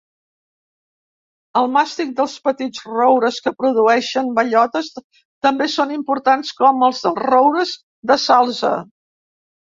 El 1.59 1.67
màstic 1.75 2.13
dels 2.19 2.37
petits 2.47 2.81
roures 2.93 3.37
que 3.49 3.53
produeixen 3.59 4.31
bellotes 4.41 4.89
també 5.49 5.69
són 5.75 5.95
importants, 5.99 6.57
com 6.65 6.89
el 6.91 6.99
dels 7.03 7.23
roures 7.29 7.77
de 8.15 8.21
salze. 8.27 8.75